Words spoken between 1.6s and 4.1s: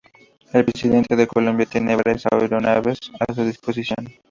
tiene varias aeronaves a su disposición.